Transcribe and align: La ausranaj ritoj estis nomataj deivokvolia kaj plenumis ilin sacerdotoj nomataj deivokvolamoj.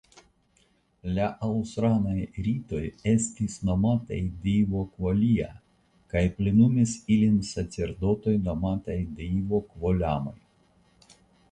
La 1.17 1.25
ausranaj 1.47 2.15
ritoj 2.47 2.79
estis 3.11 3.57
nomataj 3.69 4.17
deivokvolia 4.47 5.51
kaj 6.15 6.25
plenumis 6.41 6.97
ilin 7.19 7.39
sacerdotoj 7.53 8.37
nomataj 8.51 8.99
deivokvolamoj. 9.23 10.37